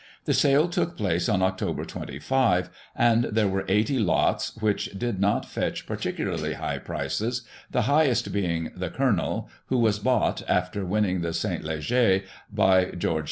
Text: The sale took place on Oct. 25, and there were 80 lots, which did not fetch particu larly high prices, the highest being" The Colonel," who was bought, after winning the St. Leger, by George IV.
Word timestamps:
The 0.25 0.33
sale 0.33 0.67
took 0.67 0.97
place 0.97 1.29
on 1.29 1.41
Oct. 1.41 1.59
25, 1.85 2.69
and 2.95 3.25
there 3.25 3.47
were 3.47 3.65
80 3.67 3.99
lots, 3.99 4.55
which 4.59 4.85
did 4.97 5.19
not 5.19 5.45
fetch 5.45 5.85
particu 5.85 6.21
larly 6.25 6.55
high 6.55 6.79
prices, 6.79 7.43
the 7.69 7.83
highest 7.83 8.33
being" 8.33 8.71
The 8.75 8.89
Colonel," 8.89 9.47
who 9.67 9.77
was 9.77 9.99
bought, 9.99 10.41
after 10.47 10.83
winning 10.85 11.21
the 11.21 11.33
St. 11.33 11.63
Leger, 11.63 12.23
by 12.51 12.85
George 12.85 13.17
IV. 13.17 13.19